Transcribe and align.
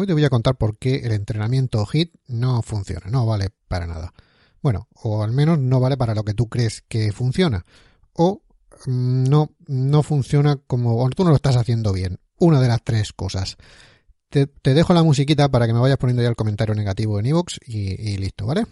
Hoy 0.00 0.06
te 0.06 0.12
voy 0.12 0.24
a 0.24 0.30
contar 0.30 0.54
por 0.54 0.78
qué 0.78 1.00
el 1.02 1.10
entrenamiento 1.10 1.84
HIT 1.84 2.14
no 2.28 2.62
funciona, 2.62 3.10
no 3.10 3.26
vale 3.26 3.48
para 3.66 3.88
nada. 3.88 4.14
Bueno, 4.62 4.86
o 4.94 5.24
al 5.24 5.32
menos 5.32 5.58
no 5.58 5.80
vale 5.80 5.96
para 5.96 6.14
lo 6.14 6.22
que 6.22 6.34
tú 6.34 6.48
crees 6.48 6.84
que 6.86 7.10
funciona. 7.10 7.64
O 8.12 8.42
mm, 8.86 9.24
no, 9.24 9.50
no 9.66 10.04
funciona 10.04 10.54
como 10.68 11.02
o 11.02 11.10
tú 11.10 11.24
no 11.24 11.30
lo 11.30 11.34
estás 11.34 11.56
haciendo 11.56 11.92
bien. 11.92 12.20
Una 12.38 12.60
de 12.60 12.68
las 12.68 12.84
tres 12.84 13.12
cosas. 13.12 13.56
Te, 14.28 14.48
dejo 14.62 14.94
la 14.94 15.02
musiquita 15.02 15.48
para 15.48 15.66
que 15.66 15.74
me 15.74 15.80
vayas 15.80 15.98
poniendo 15.98 16.22
ya 16.22 16.28
el 16.28 16.36
comentario 16.36 16.76
negativo 16.76 17.18
en 17.18 17.26
iVoox 17.26 17.58
y, 17.66 18.00
y 18.00 18.18
listo, 18.18 18.46
¿vale? 18.46 18.66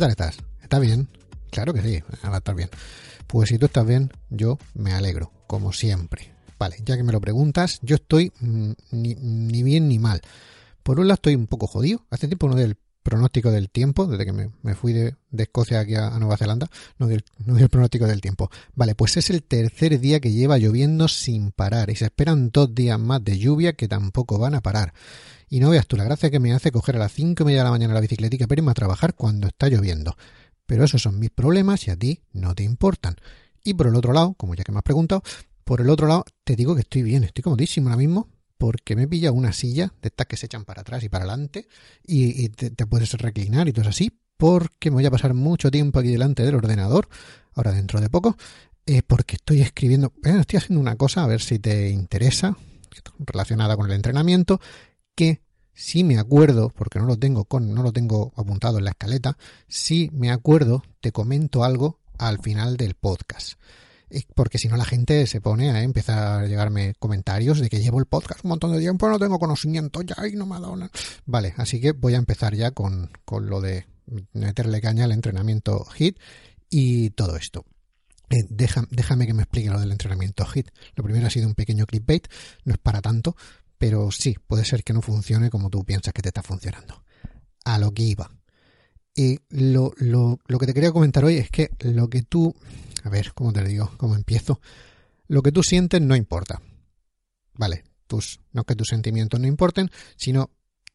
Tal 0.00 0.10
estás? 0.10 0.38
¿Estás 0.62 0.80
bien? 0.80 1.08
Claro 1.50 1.72
que 1.72 1.82
sí, 1.82 2.02
va 2.24 2.34
a 2.34 2.38
estar 2.38 2.54
bien. 2.54 2.70
Pues 3.26 3.48
si 3.48 3.58
tú 3.58 3.66
estás 3.66 3.86
bien, 3.86 4.10
yo 4.28 4.58
me 4.74 4.92
alegro, 4.92 5.32
como 5.46 5.72
siempre. 5.72 6.32
Vale, 6.58 6.76
ya 6.84 6.96
que 6.96 7.02
me 7.02 7.12
lo 7.12 7.20
preguntas, 7.20 7.78
yo 7.82 7.96
estoy 7.96 8.32
mm, 8.40 8.72
ni, 8.90 9.14
ni 9.14 9.62
bien 9.62 9.88
ni 9.88 9.98
mal. 9.98 10.20
Por 10.82 10.98
un 10.98 11.08
lado 11.08 11.14
estoy 11.14 11.34
un 11.36 11.46
poco 11.46 11.66
jodido. 11.66 12.04
Hace 12.10 12.26
tiempo 12.26 12.48
no 12.48 12.54
del 12.54 12.76
pronóstico 13.02 13.50
del 13.50 13.70
tiempo, 13.70 14.06
desde 14.06 14.24
que 14.24 14.32
me, 14.32 14.74
fui 14.74 14.92
de, 14.92 15.14
Escocia 15.36 15.80
aquí 15.80 15.94
a, 15.94 16.10
Nueva 16.18 16.36
Zelanda, 16.36 16.68
no 16.98 17.06
del, 17.06 17.24
no 17.44 17.54
del 17.54 17.68
pronóstico 17.68 18.06
del 18.06 18.20
tiempo. 18.20 18.50
Vale, 18.74 18.94
pues 18.94 19.16
es 19.16 19.30
el 19.30 19.42
tercer 19.42 19.98
día 20.00 20.20
que 20.20 20.32
lleva 20.32 20.58
lloviendo 20.58 21.08
sin 21.08 21.50
parar 21.50 21.90
y 21.90 21.96
se 21.96 22.06
esperan 22.06 22.50
dos 22.50 22.74
días 22.74 22.98
más 22.98 23.24
de 23.24 23.38
lluvia 23.38 23.72
que 23.72 23.88
tampoco 23.88 24.38
van 24.38 24.54
a 24.54 24.60
parar. 24.60 24.92
Y 25.48 25.60
no 25.60 25.70
veas 25.70 25.86
tú 25.86 25.96
la 25.96 26.04
gracia 26.04 26.30
que 26.30 26.38
me 26.38 26.52
hace 26.52 26.70
coger 26.70 26.96
a 26.96 27.00
las 27.00 27.12
cinco 27.12 27.42
y 27.42 27.46
media 27.46 27.60
de 27.60 27.64
la 27.64 27.70
mañana 27.70 27.94
la 27.94 28.00
bicicletica 28.00 28.46
para 28.46 28.60
irme 28.60 28.70
a 28.70 28.74
trabajar 28.74 29.14
cuando 29.14 29.48
está 29.48 29.68
lloviendo. 29.68 30.16
Pero 30.66 30.84
esos 30.84 31.02
son 31.02 31.18
mis 31.18 31.30
problemas 31.30 31.88
y 31.88 31.90
a 31.90 31.96
ti 31.96 32.20
no 32.32 32.54
te 32.54 32.62
importan. 32.62 33.16
Y 33.64 33.74
por 33.74 33.88
el 33.88 33.96
otro 33.96 34.12
lado, 34.12 34.34
como 34.34 34.54
ya 34.54 34.62
que 34.62 34.72
me 34.72 34.78
has 34.78 34.84
preguntado, 34.84 35.22
por 35.64 35.80
el 35.80 35.90
otro 35.90 36.06
lado 36.06 36.24
te 36.44 36.54
digo 36.54 36.74
que 36.74 36.82
estoy 36.82 37.02
bien, 37.02 37.24
estoy 37.24 37.42
comodísimo 37.42 37.88
ahora 37.88 37.96
mismo 37.96 38.28
porque 38.60 38.94
me 38.94 39.04
he 39.04 39.08
pillado 39.08 39.32
una 39.34 39.54
silla 39.54 39.94
de 40.02 40.08
estas 40.08 40.26
que 40.26 40.36
se 40.36 40.44
echan 40.44 40.66
para 40.66 40.82
atrás 40.82 41.02
y 41.02 41.08
para 41.08 41.24
adelante 41.24 41.66
y, 42.06 42.50
te, 42.50 42.86
puedes 42.86 43.10
reclinar 43.14 43.66
y 43.68 43.72
todo 43.72 43.88
así 43.88 44.20
porque 44.36 44.90
me 44.90 44.96
voy 44.96 45.06
a 45.06 45.10
pasar 45.10 45.32
mucho 45.32 45.70
tiempo 45.70 45.98
aquí 45.98 46.10
delante 46.10 46.42
del 46.42 46.56
ordenador, 46.56 47.08
ahora 47.54 47.72
dentro 47.72 48.02
de 48.02 48.10
poco, 48.10 48.36
eh, 48.84 49.00
porque 49.02 49.36
estoy 49.36 49.62
escribiendo, 49.62 50.12
eh, 50.24 50.36
estoy 50.40 50.58
haciendo 50.58 50.78
una 50.78 50.96
cosa 50.96 51.24
a 51.24 51.26
ver 51.26 51.40
si 51.40 51.58
te 51.58 51.88
interesa 51.88 52.54
relacionada 53.18 53.78
con 53.78 53.86
el 53.86 53.96
entrenamiento 53.96 54.60
que 55.14 55.40
si 55.72 56.04
me 56.04 56.18
acuerdo, 56.18 56.68
porque 56.68 56.98
no 56.98 57.06
lo 57.06 57.18
tengo 57.18 57.46
con, 57.46 57.72
no 57.72 57.82
lo 57.82 57.94
tengo 57.94 58.34
apuntado 58.36 58.76
en 58.76 58.84
la 58.84 58.90
escaleta, 58.90 59.38
si 59.68 60.10
me 60.12 60.30
acuerdo, 60.30 60.82
te 61.00 61.12
comento 61.12 61.64
algo 61.64 61.98
al 62.18 62.40
final 62.40 62.76
del 62.76 62.94
podcast. 62.94 63.54
Porque 64.34 64.58
si 64.58 64.68
no 64.68 64.76
la 64.76 64.84
gente 64.84 65.26
se 65.26 65.40
pone 65.40 65.70
a 65.70 65.82
empezar 65.82 66.42
a 66.42 66.46
llegarme 66.46 66.94
comentarios 66.98 67.60
de 67.60 67.68
que 67.68 67.80
llevo 67.80 68.00
el 68.00 68.06
podcast 68.06 68.44
un 68.44 68.50
montón 68.50 68.72
de 68.72 68.80
tiempo, 68.80 69.08
no 69.08 69.18
tengo 69.18 69.38
conocimiento 69.38 70.02
ya 70.02 70.16
y 70.26 70.36
no 70.36 70.46
me 70.46 70.56
ha 70.56 70.60
dado. 70.60 70.76
Vale, 71.26 71.54
así 71.56 71.80
que 71.80 71.92
voy 71.92 72.14
a 72.14 72.18
empezar 72.18 72.54
ya 72.54 72.72
con, 72.72 73.10
con 73.24 73.48
lo 73.48 73.60
de 73.60 73.86
meterle 74.32 74.80
caña 74.80 75.04
al 75.04 75.12
entrenamiento 75.12 75.86
HIT 75.96 76.18
y 76.68 77.10
todo 77.10 77.36
esto. 77.36 77.64
Eh, 78.30 78.46
déjame 78.48 79.26
que 79.26 79.34
me 79.34 79.42
explique 79.42 79.70
lo 79.70 79.80
del 79.80 79.92
entrenamiento 79.92 80.44
HIT. 80.44 80.70
Lo 80.94 81.04
primero 81.04 81.26
ha 81.26 81.30
sido 81.30 81.48
un 81.48 81.54
pequeño 81.54 81.86
clickbait, 81.86 82.28
no 82.64 82.74
es 82.74 82.78
para 82.78 83.00
tanto, 83.00 83.36
pero 83.78 84.10
sí, 84.10 84.36
puede 84.46 84.64
ser 84.64 84.84
que 84.84 84.92
no 84.92 85.02
funcione 85.02 85.50
como 85.50 85.70
tú 85.70 85.84
piensas 85.84 86.12
que 86.12 86.22
te 86.22 86.28
está 86.28 86.42
funcionando. 86.42 87.02
A 87.64 87.78
lo 87.78 87.92
que 87.92 88.02
iba. 88.02 88.30
Y 89.20 89.38
lo, 89.50 89.92
lo, 89.98 90.38
lo 90.46 90.58
que 90.58 90.66
te 90.66 90.72
quería 90.72 90.92
comentar 90.92 91.24
hoy 91.26 91.36
es 91.36 91.50
que 91.50 91.70
lo 91.80 92.08
que 92.08 92.22
tú 92.22 92.54
a 93.04 93.08
ver, 93.08 93.32
¿cómo 93.34 93.52
te 93.52 93.60
lo 93.62 93.68
digo? 93.68 93.90
¿Cómo 93.96 94.14
empiezo? 94.14 94.60
Lo 95.28 95.42
que 95.42 95.52
tú 95.52 95.62
sientes 95.62 96.00
no 96.00 96.16
importa. 96.16 96.60
Vale, 97.54 97.84
tus, 98.06 98.40
no 98.52 98.64
que 98.64 98.76
tus 98.76 98.88
sentimientos 98.88 99.38
no 99.40 99.46
importen, 99.46 99.90
sino 100.16 100.50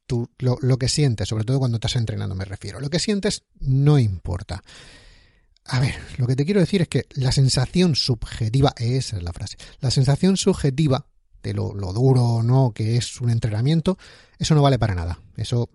tú, 0.06 0.30
lo, 0.40 0.58
lo 0.62 0.78
que 0.78 0.90
sientes, 0.90 1.30
sobre 1.30 1.44
todo 1.44 1.59
cuando 1.59 1.78
estás 1.78 1.96
entrenando 1.96 2.35
me 2.35 2.46
refiero. 2.46 2.80
Lo 2.80 2.90
que 2.90 3.00
sientes 3.00 3.44
no 3.59 4.00
importa. 4.00 4.64
A 5.66 5.80
ver, 5.80 5.96
lo 6.18 6.28
que 6.28 6.35
te 6.35 6.46
quiero 6.46 6.59
decir 6.59 6.81
es 6.81 6.88
que 6.88 7.06
la 7.14 7.31
sensación 7.31 7.96
subjetiva, 7.96 8.74
esa 8.78 9.18
es 9.18 9.24
la 9.24 9.34
frase, 9.34 9.58
la 9.80 9.90
sensación 9.90 10.38
subjetiva 10.38 11.08
de 11.41 11.53
lo, 11.53 11.74
lo 11.74 11.91
duro 11.91 12.24
o 12.24 12.44
no 12.44 12.72
que 12.74 12.97
es 12.97 13.19
un 13.19 13.30
entrenamiento, 13.30 13.97
eso 14.38 14.53
no 14.53 14.62
vale 14.62 14.78
para 14.78 14.96
nada. 14.96 15.19
Eso 15.38 15.69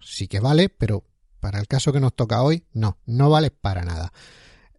sí 0.00 0.26
que 0.26 0.40
vale, 0.40 0.68
pero 0.68 1.04
para 1.46 1.60
el 1.60 1.68
caso 1.68 1.92
que 1.92 2.00
nos 2.00 2.12
toca 2.12 2.42
hoy, 2.42 2.64
no, 2.72 2.98
no 3.06 3.30
vale 3.30 3.52
para 3.52 3.84
nada. 3.84 4.12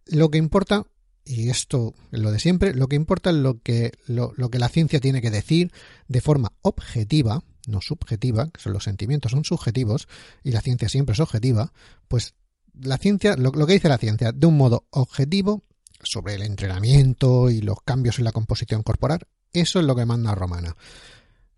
Lo 0.04 0.30
que 0.30 0.36
importa 0.36 0.84
y 1.24 1.48
esto 1.48 1.94
es 2.12 2.20
lo 2.20 2.30
de 2.30 2.38
siempre, 2.38 2.74
lo 2.74 2.88
que 2.88 2.96
importa 2.96 3.30
es 3.30 3.36
lo 3.36 3.62
que, 3.62 3.92
la 4.06 4.68
ciencia 4.68 5.00
tiene 5.00 5.22
que 5.22 5.30
decir 5.30 5.72
de 6.08 6.20
forma 6.20 6.52
objetiva, 6.60 7.42
no 7.66 7.80
subjetiva, 7.80 8.50
que 8.50 8.60
son 8.60 8.74
los 8.74 8.84
sentimientos 8.84 9.32
son 9.32 9.46
subjetivos 9.46 10.08
y 10.44 10.50
la 10.50 10.60
ciencia 10.60 10.90
siempre 10.90 11.14
es 11.14 11.20
objetiva, 11.20 11.72
pues 12.06 12.34
la 12.74 12.98
ciencia, 12.98 13.34
lo, 13.38 13.50
lo 13.52 13.66
que 13.66 13.72
dice 13.72 13.88
la 13.88 13.96
ciencia 13.96 14.32
de 14.32 14.46
un 14.46 14.58
modo 14.58 14.88
objetivo 14.90 15.64
sobre 16.02 16.34
el 16.34 16.42
entrenamiento 16.42 17.48
y 17.48 17.62
los 17.62 17.80
cambios 17.82 18.18
en 18.18 18.26
la 18.26 18.32
composición 18.32 18.82
corporal, 18.82 19.20
eso 19.54 19.80
es 19.80 19.86
lo 19.86 19.96
que 19.96 20.04
manda 20.04 20.34
Romana. 20.34 20.76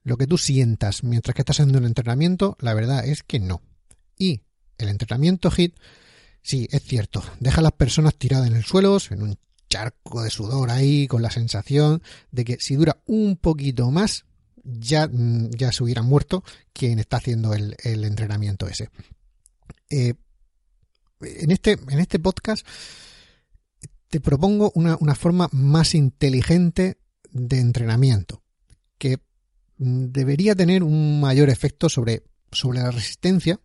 Lo 0.05 0.17
que 0.17 0.29
tú 0.29 0.39
sientas 0.39 1.03
mientras 1.03 1.35
que 1.35 1.43
estás 1.43 1.59
haciendo 1.59 1.81
un 1.81 1.87
entrenamiento, 1.87 2.57
la 2.61 2.75
verdad 2.75 3.05
es 3.05 3.25
que 3.25 3.41
no. 3.41 3.61
Y 4.17 4.43
el 4.81 4.89
entrenamiento 4.89 5.51
HIT, 5.51 5.75
sí, 6.43 6.69
es 6.71 6.83
cierto, 6.83 7.23
deja 7.39 7.61
a 7.61 7.65
las 7.65 7.73
personas 7.73 8.15
tiradas 8.17 8.49
en 8.49 8.57
el 8.57 8.65
suelo, 8.65 8.99
en 9.11 9.23
un 9.23 9.39
charco 9.69 10.23
de 10.23 10.31
sudor 10.31 10.71
ahí, 10.71 11.07
con 11.07 11.23
la 11.23 11.31
sensación 11.31 12.03
de 12.33 12.45
que 12.45 12.59
si 12.61 12.75
dura 12.75 13.01
un 13.07 13.37
poquito 13.37 13.91
más, 13.91 14.25
ya, 14.65 15.07
mm, 15.07 15.51
ya 15.51 15.73
se 15.73 15.83
hubiera 15.83 16.03
muerto 16.03 16.45
quien 16.73 16.99
está 16.99 17.19
haciendo 17.19 17.55
el, 17.55 17.77
el 17.83 18.05
entrenamiento 18.05 18.67
ese. 18.67 18.91
Eh, 19.89 20.15
en, 21.21 21.51
este, 21.51 21.79
en 21.89 21.99
este 21.99 22.19
podcast 22.19 22.67
te 24.09 24.21
propongo 24.21 24.73
una, 24.75 24.97
una 25.01 25.15
forma 25.15 25.49
más 25.53 25.95
inteligente 25.95 26.99
de 27.31 27.61
entrenamiento, 27.61 28.43
que 28.99 29.19
mm, 29.79 30.07
debería 30.07 30.55
tener 30.55 30.83
un 30.83 31.21
mayor 31.21 31.49
efecto 31.49 31.89
sobre, 31.89 32.25
sobre 32.51 32.81
la 32.81 32.91
resistencia, 32.91 33.61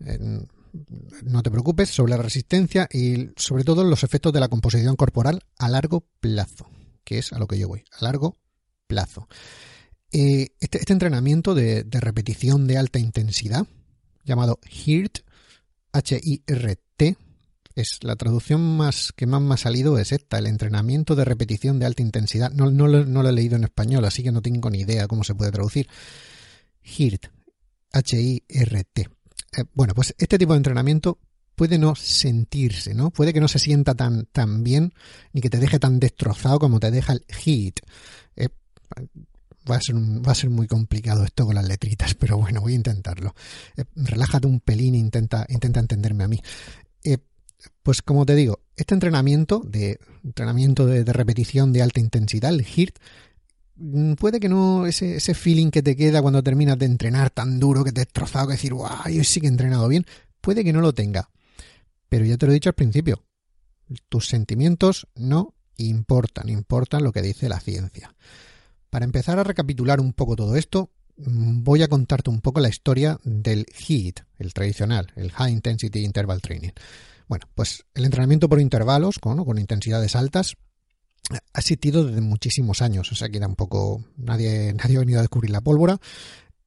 no 0.00 1.42
te 1.42 1.50
preocupes 1.50 1.90
sobre 1.90 2.10
la 2.10 2.22
resistencia 2.22 2.88
y 2.90 3.30
sobre 3.36 3.64
todo 3.64 3.84
los 3.84 4.04
efectos 4.04 4.32
de 4.32 4.40
la 4.40 4.48
composición 4.48 4.96
corporal 4.96 5.42
a 5.58 5.68
largo 5.68 6.06
plazo, 6.20 6.68
que 7.04 7.18
es 7.18 7.32
a 7.32 7.38
lo 7.38 7.46
que 7.46 7.58
yo 7.58 7.68
voy, 7.68 7.84
a 7.98 8.04
largo 8.04 8.36
plazo. 8.86 9.28
Eh, 10.12 10.48
este, 10.58 10.78
este, 10.78 10.92
entrenamiento 10.92 11.54
de, 11.54 11.84
repetición 11.92 12.66
de 12.66 12.78
alta 12.78 12.98
intensidad, 12.98 13.66
llamado 14.24 14.58
HIRT, 14.68 15.18
H-I-R-T, 15.92 17.16
es 17.76 17.98
la 18.02 18.16
traducción 18.16 18.76
más 18.76 19.12
que 19.16 19.26
más 19.26 19.40
me 19.40 19.54
ha 19.54 19.56
salido 19.56 19.96
es 19.98 20.10
esta, 20.10 20.38
el 20.38 20.48
entrenamiento 20.48 21.14
de 21.14 21.24
repetición 21.24 21.78
de 21.78 21.86
alta 21.86 22.02
intensidad. 22.02 22.50
No, 22.50 22.70
no, 22.70 22.88
lo, 22.88 23.06
no 23.06 23.22
lo 23.22 23.28
he 23.28 23.32
leído 23.32 23.56
en 23.56 23.64
español, 23.64 24.04
así 24.04 24.22
que 24.22 24.32
no 24.32 24.42
tengo 24.42 24.70
ni 24.70 24.80
idea 24.80 25.06
cómo 25.06 25.22
se 25.22 25.34
puede 25.34 25.52
traducir. 25.52 25.88
HIRT, 26.82 27.26
H-I-R-T. 27.92 29.08
Eh, 29.56 29.64
bueno, 29.74 29.94
pues 29.94 30.14
este 30.18 30.38
tipo 30.38 30.52
de 30.52 30.58
entrenamiento 30.58 31.18
puede 31.54 31.78
no 31.78 31.94
sentirse, 31.94 32.94
¿no? 32.94 33.10
Puede 33.10 33.32
que 33.32 33.40
no 33.40 33.48
se 33.48 33.58
sienta 33.58 33.94
tan, 33.94 34.26
tan 34.26 34.64
bien 34.64 34.94
ni 35.32 35.40
que 35.40 35.50
te 35.50 35.58
deje 35.58 35.78
tan 35.78 36.00
destrozado 36.00 36.58
como 36.58 36.80
te 36.80 36.90
deja 36.90 37.12
el 37.12 37.24
HIT. 37.28 37.80
Eh, 38.36 38.48
va, 39.70 39.76
a 39.76 39.80
ser 39.80 39.94
un, 39.94 40.22
va 40.26 40.32
a 40.32 40.36
ser 40.36 40.50
muy 40.50 40.66
complicado 40.66 41.24
esto 41.24 41.46
con 41.46 41.54
las 41.54 41.66
letritas, 41.66 42.14
pero 42.14 42.38
bueno, 42.38 42.60
voy 42.60 42.72
a 42.72 42.76
intentarlo. 42.76 43.34
Eh, 43.76 43.84
relájate 43.94 44.46
un 44.46 44.60
pelín 44.60 44.94
e 44.94 44.98
intenta, 44.98 45.44
intenta 45.48 45.80
entenderme 45.80 46.24
a 46.24 46.28
mí. 46.28 46.40
Pues 47.82 48.02
como 48.02 48.24
te 48.24 48.34
digo, 48.34 48.60
este 48.76 48.94
entrenamiento 48.94 49.62
de 49.66 49.98
entrenamiento 50.24 50.86
de, 50.86 51.04
repetición 51.04 51.72
de 51.72 51.82
alta 51.82 52.00
intensidad, 52.00 52.52
el 52.52 52.64
HIRT, 52.64 52.98
puede 54.16 54.40
que 54.40 54.48
no, 54.48 54.86
ese, 54.86 55.16
ese 55.16 55.34
feeling 55.34 55.70
que 55.70 55.82
te 55.82 55.96
queda 55.96 56.22
cuando 56.22 56.42
terminas 56.42 56.78
de 56.78 56.86
entrenar 56.86 57.30
tan 57.30 57.58
duro 57.58 57.84
que 57.84 57.92
te 57.92 58.00
he 58.00 58.04
destrozado, 58.04 58.48
que 58.48 58.54
decir, 58.54 58.74
guau, 58.74 59.08
yo 59.10 59.24
sí 59.24 59.40
que 59.40 59.46
he 59.46 59.50
entrenado 59.50 59.88
bien, 59.88 60.04
puede 60.40 60.64
que 60.64 60.72
no 60.72 60.80
lo 60.80 60.92
tenga. 60.92 61.30
Pero 62.08 62.24
ya 62.24 62.36
te 62.36 62.46
lo 62.46 62.52
he 62.52 62.54
dicho 62.54 62.68
al 62.68 62.74
principio, 62.74 63.22
tus 64.08 64.28
sentimientos 64.28 65.06
no 65.14 65.54
importan, 65.76 66.48
importan 66.48 67.02
lo 67.02 67.12
que 67.12 67.22
dice 67.22 67.48
la 67.48 67.60
ciencia. 67.60 68.14
Para 68.90 69.04
empezar 69.04 69.38
a 69.38 69.44
recapitular 69.44 70.00
un 70.00 70.12
poco 70.12 70.36
todo 70.36 70.56
esto, 70.56 70.90
mm, 71.16 71.62
voy 71.62 71.82
a 71.82 71.88
contarte 71.88 72.30
un 72.30 72.40
poco 72.40 72.60
la 72.60 72.68
historia 72.68 73.18
del 73.24 73.66
HIIT, 73.66 74.20
el 74.38 74.52
tradicional, 74.52 75.12
el 75.16 75.30
High 75.30 75.52
Intensity 75.52 76.04
Interval 76.04 76.42
Training. 76.42 76.72
Bueno, 77.28 77.46
pues 77.54 77.84
el 77.94 78.04
entrenamiento 78.04 78.48
por 78.48 78.60
intervalos, 78.60 79.18
con, 79.20 79.44
con 79.44 79.58
intensidades 79.58 80.16
altas, 80.16 80.56
ha 81.30 81.58
existido 81.58 82.04
desde 82.04 82.20
muchísimos 82.20 82.82
años, 82.82 83.10
o 83.12 83.14
sea 83.14 83.28
que 83.28 83.40
tampoco 83.40 84.04
nadie, 84.16 84.72
nadie 84.74 84.96
ha 84.96 85.00
venido 85.00 85.18
a 85.18 85.22
descubrir 85.22 85.50
la 85.50 85.60
pólvora, 85.60 86.00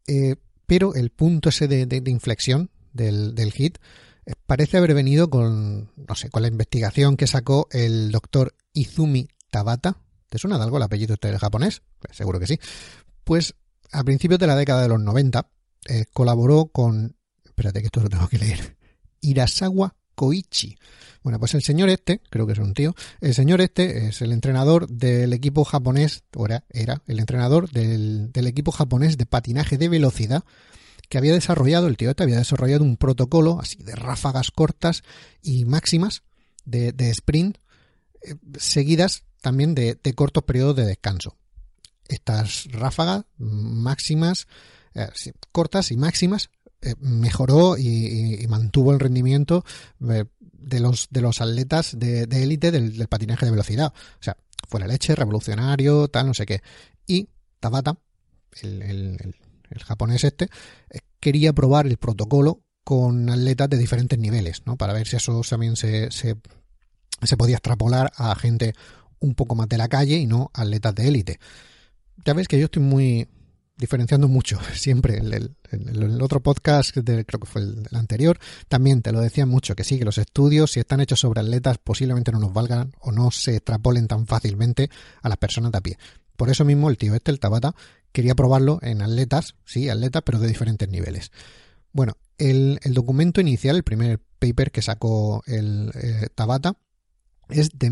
eh, 0.08 0.36
pero 0.66 0.96
el 0.96 1.10
punto 1.10 1.50
ese 1.50 1.68
de, 1.68 2.02
inflexión 2.10 2.70
del, 2.94 3.36
del 3.36 3.54
HIT 3.56 3.78
eh, 4.26 4.34
parece 4.46 4.78
haber 4.78 4.94
venido 4.94 5.30
con, 5.30 5.92
no 5.96 6.16
sé, 6.16 6.30
con 6.30 6.42
la 6.42 6.48
investigación 6.48 7.18
que 7.18 7.28
sacó 7.28 7.68
el 7.72 8.12
doctor 8.12 8.56
Izumi 8.74 9.28
Tabata. 9.50 9.98
¿Te 10.30 10.38
suena 10.38 10.58
de 10.58 10.64
algo 10.64 10.78
el 10.78 10.84
apellido 10.84 11.14
este 11.14 11.38
japonés? 11.38 11.82
Pues 12.00 12.16
seguro 12.18 12.40
que 12.40 12.48
sí. 12.48 12.60
Pues 13.24 13.56
a 13.92 14.04
principios 14.04 14.40
de 14.40 14.48
la 14.48 14.56
década 14.56 14.82
de 14.82 14.88
los 14.88 15.00
90 15.00 15.48
eh, 15.90 16.06
colaboró 16.14 16.68
con, 16.68 17.16
espérate 17.44 17.82
que 17.82 17.88
esto 17.88 18.02
lo 18.02 18.10
tengo 18.10 18.28
que 18.28 18.40
leer, 18.40 18.78
Irasawa 19.22 19.96
Koichi. 20.16 20.78
Bueno, 21.24 21.40
pues 21.40 21.54
el 21.54 21.64
señor 21.64 21.90
este, 21.90 22.20
creo 22.30 22.46
que 22.46 22.54
es 22.54 22.60
un 22.60 22.74
tío, 22.74 22.96
el 23.22 23.34
señor 23.34 23.62
este 23.62 24.08
es 24.08 24.22
el 24.22 24.34
entrenador 24.34 24.90
del 24.90 25.32
equipo 25.32 25.64
japonés, 25.64 26.24
ahora 26.36 26.66
era 26.70 27.02
el 27.08 27.20
entrenador 27.20 27.70
del, 27.70 28.32
equipo 28.36 28.72
japonés 28.72 29.18
de 29.18 29.26
patinaje 29.26 29.78
de 29.78 29.88
velocidad 29.88 30.44
que 31.08 31.18
había 31.18 31.34
desarrollado, 31.34 31.88
el 31.88 31.96
tío 31.96 32.10
este 32.10 32.24
había 32.24 32.38
desarrollado 32.38 32.84
un 32.84 32.98
protocolo 32.98 33.60
así 33.62 33.78
de 33.78 33.96
ráfagas 33.96 34.52
cortas 34.52 35.04
y 35.42 35.64
máximas 35.64 36.24
de, 36.66 36.94
sprint 37.12 37.58
eh, 38.22 38.36
seguidas 38.58 39.24
también 39.42 39.76
de, 39.76 39.98
cortos 40.16 40.44
periodos 40.44 40.76
de 40.76 40.86
descanso. 40.86 41.38
Estas 42.10 42.66
ráfagas 42.72 43.26
máximas, 43.38 44.48
eh, 44.94 45.08
cortas 45.54 45.92
y 45.92 45.98
máximas 45.98 46.50
mejoró 47.00 47.78
y, 47.78 48.46
mantuvo 48.48 48.92
el 48.92 49.00
rendimiento 49.00 49.64
eh, 50.10 50.26
de 50.42 50.80
los, 50.80 51.08
de 51.10 51.22
los 51.22 51.42
atletas 51.42 51.98
de 51.98 52.24
élite 52.32 52.72
del, 52.72 53.08
patinaje 53.08 53.46
de 53.46 53.52
velocidad. 53.52 53.94
O 54.20 54.24
sea, 54.24 54.38
fue 54.68 54.80
la 54.80 54.88
leche, 54.88 55.16
revolucionario, 55.16 56.08
tal, 56.08 56.28
no 56.28 56.34
sé 56.34 56.46
qué. 56.46 56.62
Y 57.08 57.30
Tabata, 57.60 57.98
el, 58.62 59.36
japonés 59.84 60.24
este, 60.24 60.46
eh, 60.90 61.00
quería 61.20 61.54
probar 61.54 61.88
el 61.88 61.98
protocolo 61.98 62.62
con 62.84 63.30
atletas 63.30 63.70
de 63.70 63.78
diferentes 63.78 64.20
niveles, 64.20 64.64
¿no? 64.66 64.78
Para 64.78 64.94
ver 64.94 65.08
si 65.08 65.16
eso 65.16 65.42
también 65.50 65.76
se, 65.76 66.12
se, 66.12 66.36
se 67.22 67.38
podía 67.38 67.56
extrapolar 67.56 68.12
a 68.18 68.36
gente 68.36 68.74
un 69.20 69.36
poco 69.36 69.56
más 69.56 69.70
de 69.70 69.78
la 69.78 69.88
calle 69.88 70.18
y 70.18 70.28
no 70.28 70.52
atletas 70.54 70.94
de 70.96 71.08
élite. 71.08 71.40
Ya 72.26 72.34
ves 72.34 72.48
que 72.48 72.60
yo 72.60 72.66
estoy 72.66 72.84
muy, 72.84 73.28
diferenciando 73.78 74.28
mucho 74.28 74.60
siempre. 74.74 75.18
El, 75.18 75.56
el, 75.72 76.22
otro 76.22 76.42
podcast, 76.42 76.92
creo 76.92 77.24
que 77.24 77.46
fue 77.46 77.62
el, 77.62 77.88
anterior, 77.94 78.40
también 78.68 79.02
te 79.02 79.12
lo 79.12 79.20
decía 79.20 79.46
mucho, 79.46 79.76
que 79.76 79.84
sí, 79.84 79.98
que 79.98 80.06
los 80.06 80.18
estudios, 80.18 80.72
si 80.72 80.80
están 80.80 81.02
hechos 81.02 81.20
sobre 81.20 81.42
atletas, 81.42 81.78
posiblemente 81.78 82.32
no 82.32 82.40
nos 82.40 82.54
valgan 82.54 82.94
o 83.00 83.12
no 83.12 83.32
se 83.32 83.56
extrapolen 83.58 84.08
tan 84.08 84.28
fácilmente 84.28 84.90
a 85.22 85.30
las 85.30 85.38
personas 85.38 85.72
de 85.72 85.78
a 85.78 85.82
pie. 85.82 85.98
Por 86.36 86.50
eso 86.50 86.66
mismo 86.66 86.90
el 86.90 86.98
tío 86.98 87.16
este, 87.16 87.32
el 87.32 87.40
Tabata, 87.40 87.76
quería 88.12 88.36
probarlo 88.36 88.80
en 88.82 89.02
atletas, 89.02 89.56
sí, 89.66 89.90
atletas, 89.90 90.24
pero 90.26 90.40
de 90.40 90.48
diferentes 90.48 90.90
niveles. 90.90 91.32
Bueno, 91.92 92.18
el, 92.38 92.80
documento 92.86 93.40
inicial, 93.42 93.76
el 93.76 93.84
primer 93.84 94.20
paper 94.40 94.72
que 94.72 94.82
sacó 94.82 95.44
el 95.46 95.92
eh, 95.94 96.28
Tabata, 96.34 96.76
es 97.50 97.70
de 97.78 97.90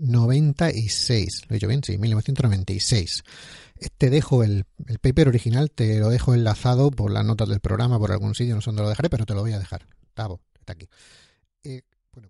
1996. 0.00 1.42
¿Lo 1.48 1.54
he 1.54 1.54
dicho 1.54 1.68
bien? 1.68 1.82
Sí, 1.84 1.98
1996. 1.98 3.24
Te 3.96 4.10
dejo 4.10 4.42
el, 4.42 4.64
paper 5.00 5.28
original, 5.28 5.70
te 5.70 5.98
lo 6.00 6.08
dejo 6.08 6.34
enlazado 6.34 6.90
por 6.90 7.12
las 7.12 7.24
notas 7.24 7.48
del 7.48 7.60
programa, 7.60 7.98
por 7.98 8.10
algún 8.10 8.34
sitio, 8.34 8.54
no 8.54 8.60
sé 8.60 8.70
dónde 8.70 8.82
lo 8.82 8.88
dejaré, 8.88 9.08
pero 9.08 9.24
te 9.24 9.34
lo 9.34 9.40
voy 9.40 9.52
a 9.52 9.58
dejar. 9.58 9.86
Tavo, 10.14 10.40
está 10.58 10.72
aquí. 10.72 10.88
Eh, 11.62 11.82
pues 12.10 12.26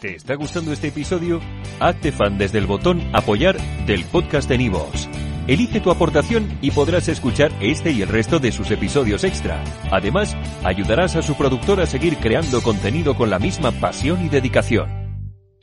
¿Te 0.00 0.16
está 0.16 0.34
gustando 0.34 0.72
este 0.72 0.88
episodio? 0.88 1.40
Hazte 1.80 2.12
fan 2.12 2.38
desde 2.38 2.58
el 2.58 2.66
botón 2.66 3.00
Apoyar 3.14 3.56
del 3.86 4.04
podcast 4.04 4.48
de 4.48 4.58
Nivos. 4.58 5.08
Elige 5.48 5.80
tu 5.80 5.90
aportación 5.90 6.58
y 6.60 6.70
podrás 6.70 7.08
escuchar 7.08 7.52
este 7.60 7.90
y 7.90 8.02
el 8.02 8.08
resto 8.08 8.38
de 8.38 8.52
sus 8.52 8.70
episodios 8.70 9.24
extra. 9.24 9.62
Además, 9.90 10.36
ayudarás 10.62 11.16
a 11.16 11.22
su 11.22 11.36
productor 11.36 11.80
a 11.80 11.86
seguir 11.86 12.16
creando 12.18 12.62
contenido 12.62 13.16
con 13.16 13.28
la 13.28 13.40
misma 13.40 13.72
pasión 13.72 14.24
y 14.24 14.28
dedicación. 14.28 15.01